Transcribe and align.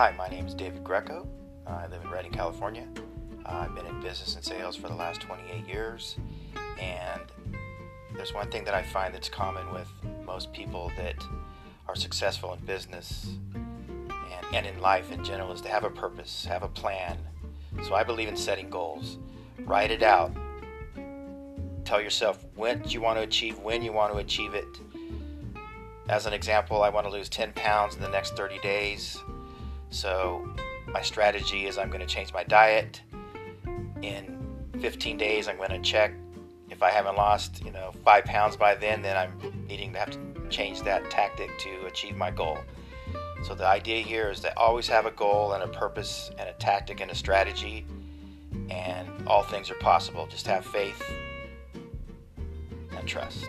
Hi, 0.00 0.14
my 0.16 0.28
name 0.28 0.46
is 0.46 0.54
David 0.54 0.82
Greco. 0.82 1.28
I 1.66 1.86
live 1.88 2.00
in 2.02 2.08
Redding, 2.08 2.32
California. 2.32 2.88
I've 3.44 3.74
been 3.74 3.84
in 3.84 4.00
business 4.00 4.34
and 4.34 4.42
sales 4.42 4.74
for 4.74 4.88
the 4.88 4.94
last 4.94 5.20
28 5.20 5.68
years, 5.68 6.16
and 6.80 7.20
there's 8.16 8.32
one 8.32 8.50
thing 8.50 8.64
that 8.64 8.72
I 8.72 8.82
find 8.82 9.14
that's 9.14 9.28
common 9.28 9.70
with 9.74 9.92
most 10.24 10.54
people 10.54 10.90
that 10.96 11.16
are 11.86 11.94
successful 11.94 12.54
in 12.54 12.60
business 12.60 13.34
and, 13.52 14.54
and 14.54 14.64
in 14.64 14.80
life 14.80 15.12
in 15.12 15.22
general 15.22 15.52
is 15.52 15.60
to 15.60 15.68
have 15.68 15.84
a 15.84 15.90
purpose, 15.90 16.46
have 16.46 16.62
a 16.62 16.68
plan. 16.68 17.18
So 17.82 17.94
I 17.94 18.02
believe 18.02 18.28
in 18.28 18.38
setting 18.38 18.70
goals. 18.70 19.18
Write 19.66 19.90
it 19.90 20.02
out. 20.02 20.34
Tell 21.84 22.00
yourself 22.00 22.42
what 22.54 22.94
you 22.94 23.02
want 23.02 23.18
to 23.18 23.22
achieve, 23.22 23.58
when 23.58 23.82
you 23.82 23.92
want 23.92 24.14
to 24.14 24.18
achieve 24.20 24.54
it. 24.54 24.80
As 26.08 26.24
an 26.24 26.32
example, 26.32 26.82
I 26.82 26.88
want 26.88 27.04
to 27.04 27.12
lose 27.12 27.28
10 27.28 27.52
pounds 27.52 27.96
in 27.96 28.00
the 28.00 28.08
next 28.08 28.34
30 28.34 28.60
days. 28.60 29.18
So 29.90 30.48
my 30.86 31.02
strategy 31.02 31.66
is 31.66 31.78
I'm 31.78 31.90
going 31.90 32.00
to 32.00 32.06
change 32.06 32.32
my 32.32 32.44
diet. 32.44 33.02
In 34.02 34.38
15 34.80 35.16
days, 35.16 35.48
I'm 35.48 35.56
going 35.56 35.70
to 35.70 35.80
check 35.80 36.12
if 36.70 36.82
I 36.82 36.90
haven't 36.90 37.16
lost, 37.16 37.62
you 37.64 37.72
know, 37.72 37.92
five 38.04 38.24
pounds 38.24 38.56
by 38.56 38.74
then, 38.74 39.02
then 39.02 39.16
I'm 39.16 39.66
needing 39.68 39.92
to 39.92 39.98
have 39.98 40.10
to 40.10 40.18
change 40.48 40.82
that 40.82 41.10
tactic 41.10 41.50
to 41.58 41.86
achieve 41.86 42.16
my 42.16 42.30
goal. 42.30 42.58
So 43.42 43.54
the 43.54 43.66
idea 43.66 44.02
here 44.02 44.30
is 44.30 44.40
to 44.40 44.56
always 44.58 44.86
have 44.88 45.06
a 45.06 45.10
goal 45.10 45.52
and 45.52 45.62
a 45.62 45.68
purpose 45.68 46.30
and 46.38 46.48
a 46.48 46.52
tactic 46.54 47.00
and 47.00 47.10
a 47.10 47.14
strategy, 47.14 47.84
and 48.70 49.08
all 49.26 49.42
things 49.42 49.70
are 49.70 49.74
possible. 49.74 50.26
Just 50.26 50.46
have 50.46 50.64
faith 50.64 51.02
and 52.96 53.06
trust. 53.06 53.48